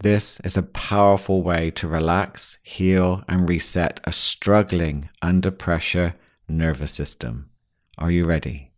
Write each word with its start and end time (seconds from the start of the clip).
This 0.00 0.38
is 0.44 0.56
a 0.56 0.62
powerful 0.62 1.42
way 1.42 1.72
to 1.72 1.88
relax, 1.88 2.58
heal, 2.62 3.24
and 3.26 3.48
reset 3.48 4.00
a 4.04 4.12
struggling 4.12 5.08
under 5.20 5.50
pressure 5.50 6.14
nervous 6.46 6.92
system. 6.92 7.50
Are 7.98 8.12
you 8.12 8.24
ready? 8.24 8.70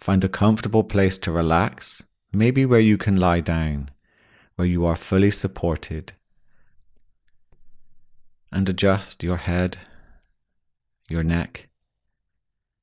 Find 0.00 0.24
a 0.24 0.30
comfortable 0.30 0.82
place 0.82 1.18
to 1.18 1.30
relax, 1.30 2.02
maybe 2.32 2.64
where 2.64 2.80
you 2.80 2.96
can 2.96 3.16
lie 3.16 3.40
down, 3.40 3.90
where 4.54 4.66
you 4.66 4.86
are 4.86 4.96
fully 4.96 5.30
supported. 5.30 6.14
And 8.50 8.66
adjust 8.70 9.22
your 9.22 9.36
head, 9.36 9.76
your 11.10 11.22
neck, 11.22 11.68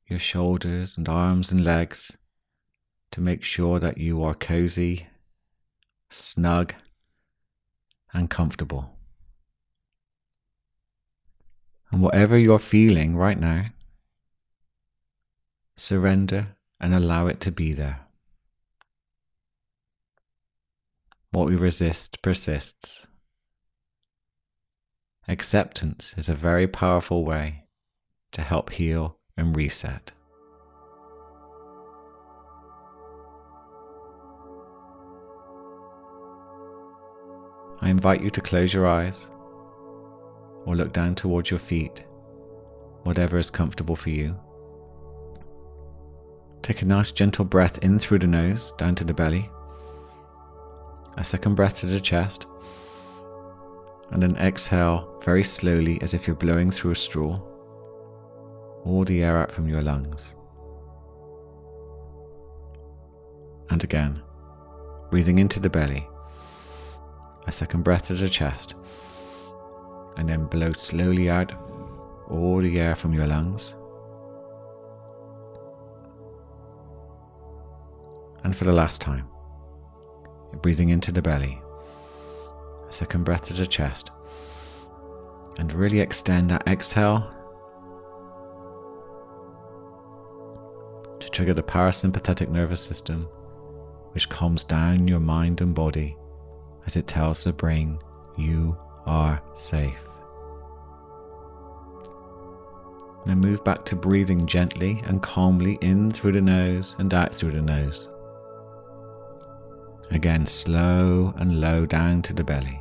your 0.06 0.20
shoulders 0.20 0.96
and 0.96 1.10
arms 1.10 1.52
and 1.52 1.64
legs 1.64 2.16
to 3.10 3.20
make 3.20 3.44
sure 3.44 3.80
that 3.80 3.98
you 3.98 4.22
are 4.22 4.36
cozy, 4.36 5.08
snug, 6.12 6.76
and 8.14 8.30
comfortable. 8.30 8.98
And 11.92 12.02
whatever 12.02 12.38
you're 12.38 12.60
feeling 12.60 13.16
right 13.16 13.40
now, 13.40 13.66
surrender 15.76 16.56
and 16.80 16.94
allow 16.94 17.28
it 17.28 17.40
to 17.42 17.52
be 17.52 17.74
there. 17.74 18.02
What 21.32 21.50
we 21.50 21.56
resist 21.56 22.22
persists. 22.22 23.08
Acceptance 25.28 26.14
is 26.18 26.30
a 26.30 26.36
very 26.36 26.68
powerful 26.68 27.24
way 27.24 27.64
to 28.34 28.42
help 28.42 28.72
heal 28.72 29.18
and 29.38 29.56
reset. 29.56 30.12
I 37.84 37.90
invite 37.90 38.22
you 38.22 38.30
to 38.30 38.40
close 38.40 38.74
your 38.74 38.88
eyes 38.88 39.30
or 40.66 40.74
look 40.74 40.94
down 40.94 41.16
towards 41.16 41.52
your 41.52 41.60
feet, 41.60 42.06
whatever 43.02 43.38
is 43.38 43.50
comfortable 43.50 43.98
for 43.98 44.10
you. 44.10 44.40
Take 46.62 46.82
a 46.82 46.86
nice 46.86 47.12
gentle 47.12 47.44
breath 47.44 47.80
in 47.80 48.00
through 48.00 48.20
the 48.20 48.28
nose 48.28 48.72
down 48.78 48.96
to 48.96 49.04
the 49.04 49.14
belly, 49.14 49.50
a 51.18 51.26
second 51.26 51.56
breath 51.56 51.82
to 51.82 51.88
the 51.88 52.00
chest, 52.00 52.48
and 54.12 54.24
then 54.24 54.38
exhale 54.38 55.20
very 55.22 55.44
slowly 55.44 56.02
as 56.02 56.14
if 56.14 56.26
you're 56.26 56.38
blowing 56.38 56.72
through 56.72 56.92
a 56.92 56.96
straw, 56.96 57.38
all 58.86 59.04
the 59.04 59.26
air 59.26 59.38
out 59.38 59.52
from 59.52 59.68
your 59.68 59.82
lungs. 59.82 60.38
And 63.70 63.84
again, 63.84 64.22
breathing 65.12 65.40
into 65.40 65.60
the 65.60 65.70
belly 65.70 66.08
a 67.46 67.52
second 67.52 67.84
breath 67.84 68.04
to 68.04 68.16
the 68.16 68.30
chest, 68.30 68.76
and 70.18 70.28
then 70.28 70.46
blow 70.46 70.72
slowly 70.74 71.30
out 71.30 71.52
all 72.30 72.62
the 72.62 72.80
air 72.80 72.96
from 72.96 73.14
your 73.14 73.28
lungs. 73.28 73.76
And 78.44 78.56
for 78.56 78.66
the 78.66 78.74
last 78.74 79.02
time, 79.02 79.28
you're 80.52 80.62
breathing 80.62 80.90
into 80.90 81.12
the 81.12 81.22
belly, 81.22 81.62
a 82.88 82.92
second 82.92 83.24
breath 83.24 83.46
to 83.46 83.54
the 83.54 83.66
chest, 83.66 84.12
and 85.58 85.72
really 85.74 86.00
extend 86.00 86.50
that 86.52 86.68
exhale 86.68 87.30
to 91.20 91.30
trigger 91.30 91.54
the 91.54 91.64
parasympathetic 91.64 92.50
nervous 92.50 92.82
system, 92.82 93.24
which 94.12 94.30
calms 94.30 94.64
down 94.64 95.08
your 95.08 95.20
mind 95.20 95.62
and 95.62 95.74
body 95.74 96.18
as 96.86 96.98
it 96.98 97.08
tells 97.08 97.44
the 97.44 97.54
brain 97.54 98.00
you 98.38 98.78
are 99.06 99.42
safe. 99.54 100.06
Now 103.26 103.36
move 103.36 103.64
back 103.64 103.86
to 103.86 103.96
breathing 103.96 104.46
gently 104.46 105.02
and 105.06 105.22
calmly 105.22 105.78
in 105.82 106.12
through 106.12 106.34
the 106.34 106.42
nose 106.42 106.96
and 107.00 107.14
out 107.14 107.34
through 107.34 107.54
the 107.54 107.62
nose. 107.62 108.10
Again, 110.12 110.46
slow 110.46 111.34
and 111.38 111.62
low 111.62 111.86
down 111.86 112.22
to 112.24 112.34
the 112.34 112.44
belly. 112.44 112.80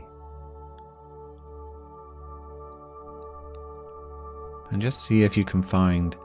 And 4.71 4.83
just 4.83 5.05
see 5.05 5.23
if 5.23 5.37
you 5.37 5.45
can 5.45 5.63
find 5.63 6.17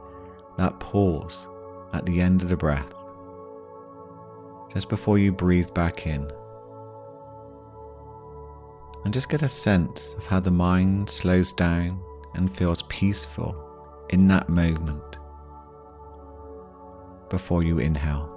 that 0.57 0.79
pause 0.79 1.47
at 1.93 2.05
the 2.05 2.19
end 2.19 2.41
of 2.41 2.49
the 2.49 2.57
breath, 2.57 2.93
just 4.73 4.89
before 4.89 5.19
you 5.19 5.31
breathe 5.31 5.73
back 5.73 6.07
in 6.07 6.31
and 9.07 9.13
just 9.13 9.29
get 9.29 9.41
a 9.41 9.47
sense 9.47 10.15
of 10.15 10.25
how 10.25 10.37
the 10.37 10.51
mind 10.51 11.09
slows 11.09 11.53
down 11.53 11.97
and 12.33 12.53
feels 12.57 12.81
peaceful 12.89 13.55
in 14.09 14.27
that 14.27 14.49
moment 14.49 15.17
before 17.29 17.63
you 17.63 17.79
inhale. 17.79 18.36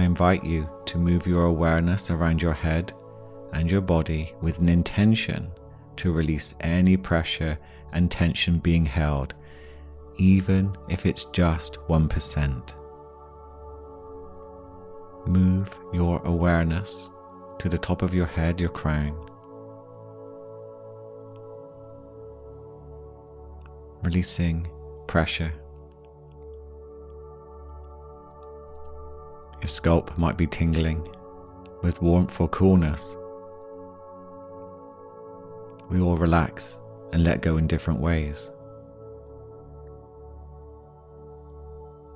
I 0.00 0.04
invite 0.04 0.44
you 0.44 0.66
to 0.86 0.96
move 0.96 1.26
your 1.26 1.44
awareness 1.44 2.10
around 2.10 2.40
your 2.40 2.54
head 2.54 2.94
and 3.52 3.70
your 3.70 3.82
body 3.82 4.34
with 4.40 4.58
an 4.58 4.70
intention 4.70 5.50
to 5.96 6.10
release 6.10 6.54
any 6.60 6.96
pressure 6.96 7.58
and 7.92 8.10
tension 8.10 8.60
being 8.60 8.86
held, 8.86 9.34
even 10.16 10.74
if 10.88 11.04
it's 11.04 11.26
just 11.34 11.74
1%. 11.90 12.74
Move 15.26 15.78
your 15.92 16.22
awareness 16.24 17.10
to 17.58 17.68
the 17.68 17.76
top 17.76 18.00
of 18.00 18.14
your 18.14 18.24
head, 18.24 18.58
your 18.58 18.70
crown. 18.70 19.14
Releasing 24.02 24.66
pressure 25.06 25.52
Your 29.60 29.68
scalp 29.68 30.16
might 30.16 30.36
be 30.36 30.46
tingling 30.46 31.06
with 31.82 32.00
warmth 32.00 32.40
or 32.40 32.48
coolness. 32.48 33.16
We 35.90 36.00
all 36.00 36.16
relax 36.16 36.78
and 37.12 37.24
let 37.24 37.42
go 37.42 37.56
in 37.56 37.66
different 37.66 38.00
ways. 38.00 38.50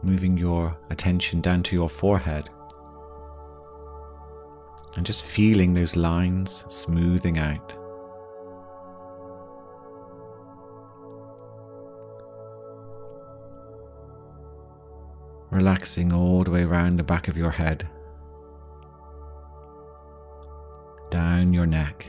Moving 0.02 0.36
your 0.36 0.76
attention 0.90 1.40
down 1.40 1.62
to 1.64 1.76
your 1.76 1.88
forehead 1.88 2.48
and 4.96 5.04
just 5.04 5.24
feeling 5.24 5.74
those 5.74 5.96
lines 5.96 6.64
smoothing 6.68 7.38
out. 7.38 7.76
Relaxing 15.54 16.12
all 16.12 16.42
the 16.42 16.50
way 16.50 16.64
around 16.64 16.96
the 16.96 17.04
back 17.04 17.28
of 17.28 17.36
your 17.36 17.50
head, 17.50 17.88
down 21.10 21.52
your 21.54 21.64
neck. 21.64 22.06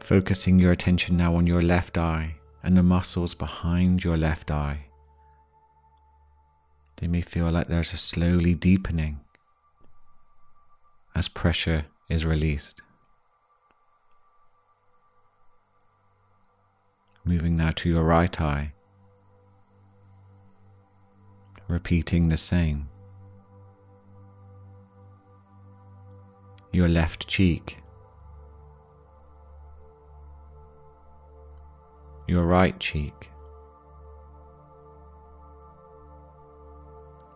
Focusing 0.00 0.58
your 0.58 0.72
attention 0.72 1.16
now 1.16 1.36
on 1.36 1.46
your 1.46 1.62
left 1.62 1.98
eye 1.98 2.36
and 2.62 2.74
the 2.74 2.82
muscles 2.82 3.34
behind 3.34 4.02
your 4.02 4.16
left 4.16 4.50
eye. 4.50 4.86
They 6.96 7.06
may 7.06 7.20
feel 7.20 7.50
like 7.50 7.68
there's 7.68 7.92
a 7.92 7.98
slowly 7.98 8.54
deepening 8.54 9.20
as 11.14 11.28
pressure 11.28 11.84
is 12.08 12.24
released. 12.24 12.80
moving 17.24 17.56
now 17.56 17.70
to 17.70 17.88
your 17.88 18.02
right 18.02 18.40
eye, 18.40 18.72
repeating 21.68 22.28
the 22.28 22.36
same. 22.36 22.88
Your 26.72 26.88
left 26.88 27.28
cheek, 27.28 27.78
your 32.26 32.44
right 32.44 32.78
cheek, 32.80 33.30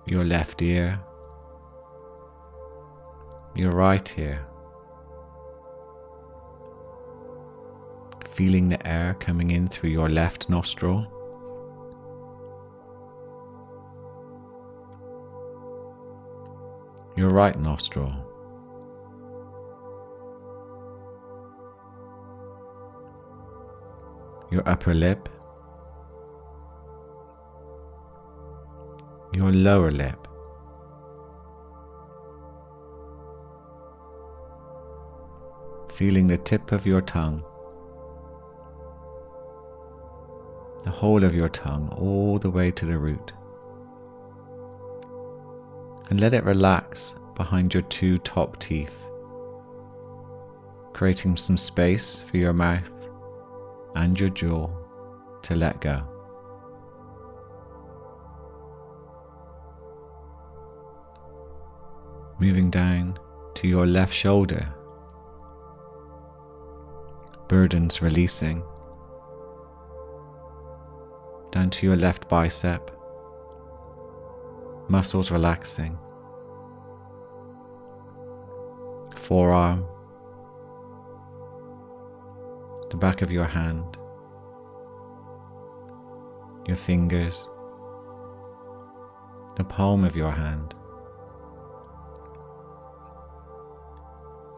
your 0.06 0.25
left 0.25 0.62
ear, 0.62 0.99
your 3.55 3.73
right 3.73 4.19
ear. 4.19 4.44
Feeling 8.37 8.69
the 8.69 8.87
air 8.87 9.15
coming 9.15 9.50
in 9.50 9.67
through 9.67 9.88
your 9.88 10.11
left 10.11 10.50
nostril. 10.50 11.11
Your 17.17 17.31
right 17.31 17.59
nostril. 17.59 18.12
Your 24.50 24.69
upper 24.69 24.93
lip. 24.93 25.31
Your 29.32 29.50
lower 29.50 29.91
lip. 29.91 30.29
feeling 35.97 36.27
the 36.27 36.37
tip 36.37 36.73
of 36.73 36.85
your 36.85 37.00
tongue, 37.00 37.43
the 40.87 40.93
whole 40.93 41.25
of 41.25 41.35
your 41.35 41.49
tongue, 41.49 41.88
all 41.99 42.38
the 42.38 42.49
way 42.49 42.71
to 42.71 42.87
the 42.87 42.97
root. 42.97 43.33
And 46.09 46.21
let 46.21 46.33
it 46.33 46.44
relax 46.44 47.17
behind 47.35 47.75
your 47.75 47.83
two 47.83 48.19
top 48.19 48.61
teeth, 48.61 48.97
creating 50.93 51.38
some 51.38 51.56
space 51.56 52.21
for 52.21 52.37
your 52.37 52.53
mouth 52.53 52.93
and 53.97 54.19
your 54.19 54.29
jaw 54.29 54.71
to 55.43 55.56
let 55.56 55.81
go. 55.81 56.05
Moving 62.39 62.71
down 62.71 63.19
to 63.56 63.67
your 63.67 63.87
left 63.87 64.15
shoulder 64.15 64.73
burdens 67.49 68.03
releasing 68.03 68.62
down 71.50 71.70
to 71.70 71.87
your 71.87 71.96
left 71.96 72.28
bicep, 72.28 72.90
muscles 74.88 75.31
relaxing, 75.31 75.98
forearm, 79.14 79.84
the 82.90 82.96
back 82.96 83.22
of 83.22 83.32
your 83.32 83.44
hand, 83.44 83.96
your 86.66 86.76
fingers, 86.76 87.48
the 89.56 89.64
palm 89.64 90.04
of 90.04 90.14
your 90.16 90.31
hand, 90.31 90.75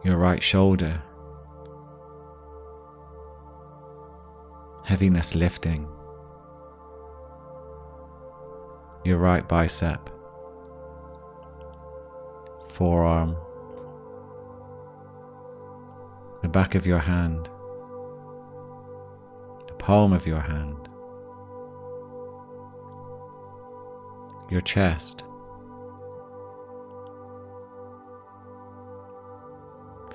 your 0.03 0.17
right 0.17 0.41
shoulder. 0.41 1.01
Heaviness 4.85 5.35
lifting, 5.35 5.87
your 9.09 9.17
right 9.17 9.47
bicep, 9.49 10.07
forearm, 12.69 13.35
the 16.43 16.47
back 16.47 16.75
of 16.75 16.85
your 16.85 16.99
hand, 16.99 17.49
the 19.65 19.73
palm 19.79 20.13
of 20.13 20.27
your 20.27 20.39
hand, 20.39 20.87
your 24.51 24.61
chest. 24.61 25.23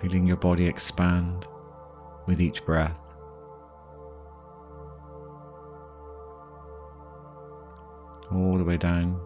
Feeling 0.00 0.24
your 0.24 0.36
body 0.36 0.66
expand 0.66 1.48
with 2.26 2.40
each 2.40 2.64
breath. 2.64 3.03
All 8.32 8.58
the 8.58 8.64
way 8.64 8.76
down 8.76 9.20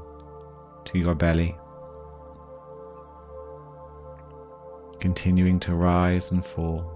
to 0.86 0.98
your 0.98 1.14
belly, 1.14 1.56
continuing 5.00 5.60
to 5.60 5.74
rise 5.74 6.30
and 6.30 6.44
fall. 6.44 6.94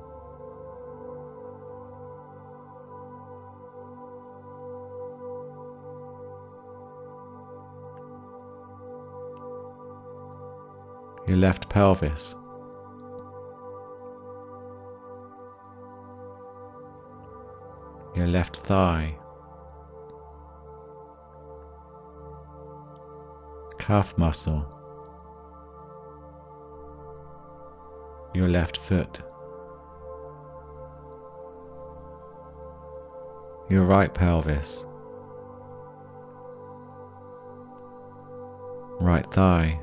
Your 11.27 11.37
left 11.37 11.69
pelvis. 11.69 12.35
Your 18.15 18.27
left 18.27 18.57
thigh. 18.57 19.17
Calf 23.83 24.17
muscle, 24.17 24.65
your 28.33 28.49
left 28.49 28.77
foot, 28.77 29.21
your 33.69 33.85
right 33.85 34.15
pelvis, 34.15 34.87
right 39.01 39.27
thigh, 39.33 39.81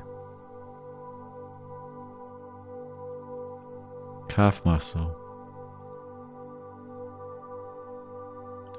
calf 4.30 4.64
muscle, 4.64 5.14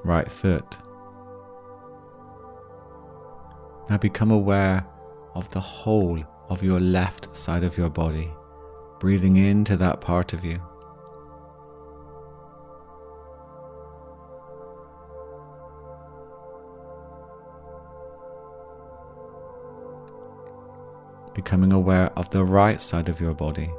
right 0.02 0.28
foot. 0.32 0.78
Now 3.88 3.98
become 3.98 4.32
aware 4.32 4.84
of 5.34 5.50
the 5.50 5.60
whole 5.60 6.22
of 6.48 6.62
your 6.62 6.80
left 6.80 7.34
side 7.36 7.64
of 7.64 7.78
your 7.78 7.88
body, 7.88 8.30
breathing 9.00 9.36
into 9.36 9.76
that 9.76 10.00
part 10.00 10.32
of 10.32 10.44
you. 10.44 10.60
Becoming 21.34 21.72
aware 21.72 22.12
of 22.16 22.28
the 22.30 22.44
right 22.44 22.80
side 22.80 23.08
of 23.08 23.20
your 23.20 23.32
body. 23.32 23.70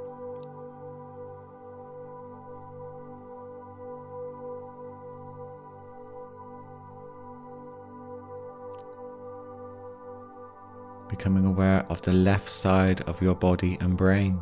Becoming 11.09 11.45
aware 11.45 11.85
of 11.89 12.01
the 12.01 12.13
left 12.13 12.49
side 12.49 13.01
of 13.01 13.21
your 13.21 13.35
body 13.35 13.77
and 13.79 13.97
brain. 13.97 14.41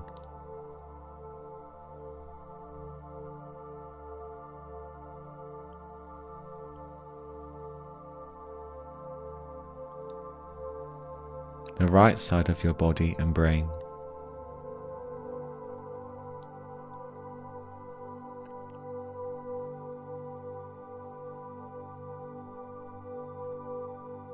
The 11.77 11.87
right 11.87 12.19
side 12.19 12.49
of 12.49 12.63
your 12.63 12.75
body 12.75 13.15
and 13.17 13.33
brain. 13.33 13.67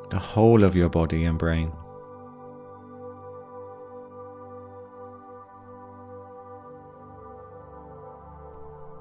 The 0.10 0.19
whole 0.19 0.63
of 0.63 0.75
your 0.75 0.89
body 0.89 1.24
and 1.24 1.38
brain. 1.39 1.72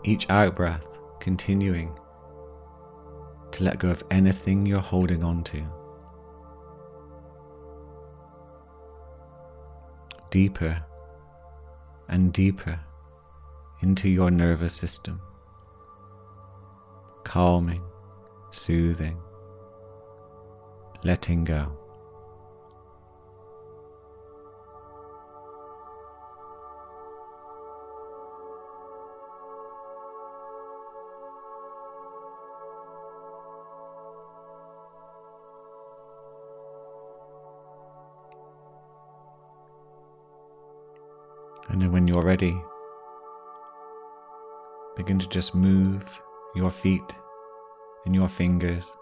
Each 0.06 0.28
out 0.30 0.54
breath 0.54 0.86
continuing 1.20 1.92
to 3.50 3.64
let 3.64 3.78
go 3.78 3.90
of 3.90 4.02
anything 4.10 4.64
you're 4.64 4.80
holding 4.80 5.24
on 5.24 5.42
to. 5.42 5.62
Deeper 10.30 10.82
and 12.08 12.32
deeper 12.32 12.78
into 13.82 14.08
your 14.08 14.30
nervous 14.30 14.74
system, 14.74 15.20
calming, 17.24 17.82
soothing, 18.50 19.18
letting 21.04 21.44
go. 21.44 21.85
And 41.76 41.82
then 41.82 41.92
when 41.92 42.08
you're 42.08 42.22
ready, 42.22 42.58
begin 44.96 45.18
to 45.18 45.28
just 45.28 45.54
move 45.54 46.22
your 46.54 46.70
feet 46.70 47.14
and 48.06 48.14
your 48.14 48.28
fingers. 48.28 48.96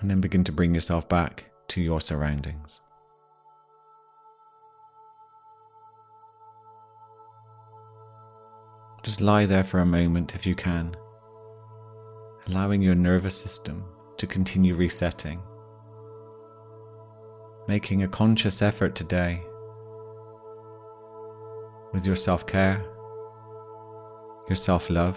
And 0.00 0.08
then 0.08 0.22
begin 0.22 0.44
to 0.44 0.52
bring 0.52 0.74
yourself 0.74 1.10
back 1.10 1.44
to 1.68 1.82
your 1.82 2.00
surroundings. 2.00 2.80
Just 9.02 9.20
lie 9.20 9.44
there 9.44 9.62
for 9.62 9.80
a 9.80 9.84
moment 9.84 10.34
if 10.34 10.46
you 10.46 10.54
can, 10.54 10.96
allowing 12.46 12.80
your 12.80 12.94
nervous 12.94 13.36
system 13.36 13.84
to 14.16 14.26
continue 14.26 14.74
resetting. 14.74 15.42
Making 17.72 18.02
a 18.02 18.08
conscious 18.08 18.60
effort 18.60 18.94
today 18.94 19.42
with 21.94 22.04
your 22.04 22.16
self 22.16 22.46
care, 22.46 22.84
your 24.46 24.56
self 24.56 24.90
love, 24.90 25.16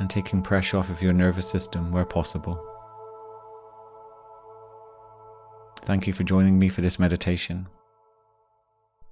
and 0.00 0.10
taking 0.10 0.42
pressure 0.42 0.78
off 0.78 0.90
of 0.90 1.00
your 1.00 1.12
nervous 1.12 1.48
system 1.48 1.92
where 1.92 2.04
possible. 2.04 2.60
Thank 5.82 6.08
you 6.08 6.12
for 6.12 6.24
joining 6.24 6.58
me 6.58 6.68
for 6.68 6.80
this 6.80 6.98
meditation. 6.98 7.68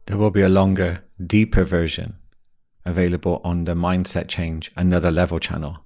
There 0.06 0.18
will 0.18 0.32
be 0.32 0.42
a 0.42 0.48
longer, 0.48 1.04
deeper 1.24 1.62
version 1.62 2.16
available 2.84 3.40
on 3.44 3.66
the 3.66 3.76
Mindset 3.76 4.26
Change 4.26 4.72
Another 4.76 5.12
Level 5.12 5.38
channel. 5.38 5.84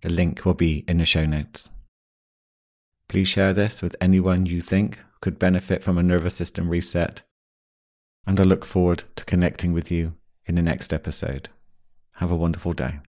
The 0.00 0.10
link 0.10 0.44
will 0.44 0.54
be 0.54 0.84
in 0.88 0.98
the 0.98 1.04
show 1.04 1.24
notes. 1.24 1.68
Please 3.12 3.28
share 3.28 3.52
this 3.52 3.82
with 3.82 3.94
anyone 4.00 4.46
you 4.46 4.62
think 4.62 4.98
could 5.20 5.38
benefit 5.38 5.84
from 5.84 5.98
a 5.98 6.02
nervous 6.02 6.34
system 6.34 6.70
reset, 6.70 7.20
and 8.26 8.40
I 8.40 8.42
look 8.42 8.64
forward 8.64 9.04
to 9.16 9.24
connecting 9.26 9.74
with 9.74 9.90
you 9.90 10.14
in 10.46 10.54
the 10.54 10.62
next 10.62 10.94
episode. 10.94 11.50
Have 12.14 12.30
a 12.30 12.36
wonderful 12.36 12.72
day. 12.72 13.00